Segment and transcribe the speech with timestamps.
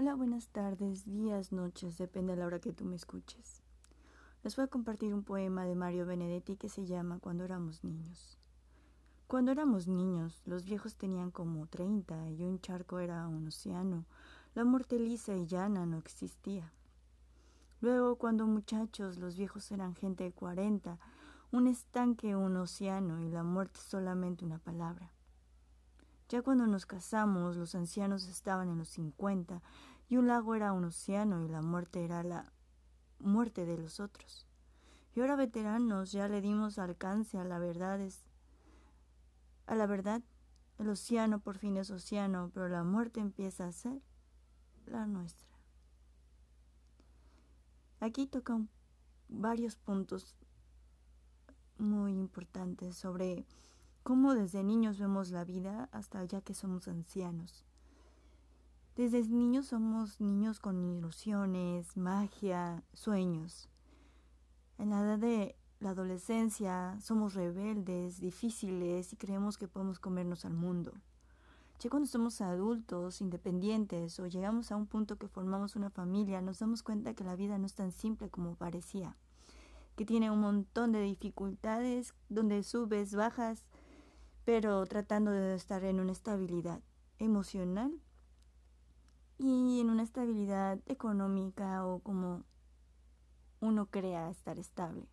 [0.00, 3.64] Hola, buenas tardes, días, noches, depende de la hora que tú me escuches.
[4.44, 8.38] Les voy a compartir un poema de Mario Benedetti que se llama Cuando éramos niños.
[9.26, 14.04] Cuando éramos niños, los viejos tenían como treinta y un charco era un océano.
[14.54, 16.72] La muerte lisa y llana no existía.
[17.80, 21.00] Luego, cuando muchachos, los viejos eran gente de cuarenta,
[21.50, 25.10] un estanque, un océano y la muerte solamente una palabra.
[26.28, 29.62] Ya cuando nos casamos, los ancianos estaban en los cincuenta,
[30.08, 32.52] y un lago era un océano y la muerte era la
[33.18, 34.46] muerte de los otros.
[35.14, 38.24] Y ahora veteranos ya le dimos alcance a la verdad es
[39.66, 40.22] a la verdad.
[40.78, 44.00] El océano por fin es océano, pero la muerte empieza a ser
[44.86, 45.48] la nuestra.
[48.00, 48.68] Aquí tocan
[49.28, 50.36] varios puntos
[51.78, 53.44] muy importantes sobre
[54.08, 57.66] cómo desde niños vemos la vida hasta ya que somos ancianos.
[58.96, 63.68] Desde niños somos niños con ilusiones, magia, sueños.
[64.78, 70.54] En la edad de la adolescencia somos rebeldes, difíciles y creemos que podemos comernos al
[70.54, 70.94] mundo.
[71.78, 76.60] Ya cuando somos adultos, independientes o llegamos a un punto que formamos una familia, nos
[76.60, 79.16] damos cuenta que la vida no es tan simple como parecía,
[79.96, 83.66] que tiene un montón de dificultades donde subes, bajas,
[84.48, 86.80] pero tratando de estar en una estabilidad
[87.18, 88.00] emocional
[89.36, 92.44] y en una estabilidad económica o como
[93.60, 95.06] uno crea estar estable.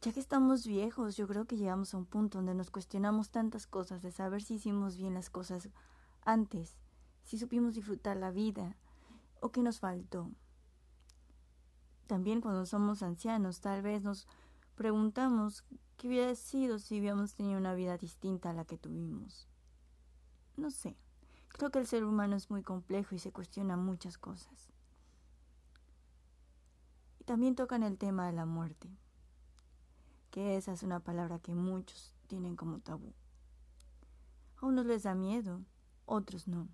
[0.00, 3.68] Ya que estamos viejos, yo creo que llegamos a un punto donde nos cuestionamos tantas
[3.68, 5.68] cosas de saber si hicimos bien las cosas
[6.24, 6.76] antes,
[7.22, 8.76] si supimos disfrutar la vida
[9.40, 10.28] o qué nos faltó.
[12.08, 14.26] También cuando somos ancianos, tal vez nos
[14.74, 15.64] preguntamos
[16.02, 19.46] ¿Qué hubiera sido si hubiéramos tenido una vida distinta a la que tuvimos?
[20.56, 20.96] No sé.
[21.50, 24.72] Creo que el ser humano es muy complejo y se cuestiona muchas cosas.
[27.20, 28.90] Y también tocan el tema de la muerte,
[30.32, 33.12] que esa es una palabra que muchos tienen como tabú.
[34.56, 35.60] A unos les da miedo,
[36.04, 36.66] otros no.